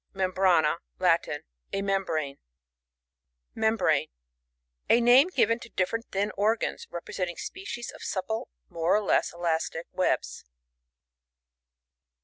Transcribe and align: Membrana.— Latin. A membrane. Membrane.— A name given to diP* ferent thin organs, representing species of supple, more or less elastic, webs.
Membrana.— 0.15 0.79
Latin. 1.07 1.43
A 1.73 1.83
membrane. 1.83 2.39
Membrane.— 3.53 4.07
A 4.95 4.99
name 4.99 5.27
given 5.27 5.59
to 5.59 5.69
diP* 5.69 5.89
ferent 5.89 6.05
thin 6.11 6.31
organs, 6.35 6.87
representing 6.89 7.37
species 7.37 7.91
of 7.91 8.01
supple, 8.01 8.49
more 8.67 8.95
or 8.95 9.03
less 9.03 9.31
elastic, 9.31 9.85
webs. 9.91 10.43